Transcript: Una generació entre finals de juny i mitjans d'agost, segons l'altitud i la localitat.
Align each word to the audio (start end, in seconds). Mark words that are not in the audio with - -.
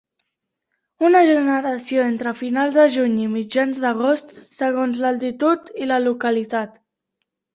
Una 1.09 1.19
generació 1.27 2.05
entre 2.11 2.31
finals 2.39 2.79
de 2.79 2.85
juny 2.95 3.13
i 3.25 3.29
mitjans 3.35 3.83
d'agost, 3.85 4.33
segons 4.61 5.03
l'altitud 5.05 5.69
i 5.85 5.89
la 5.91 6.03
localitat. 6.09 6.75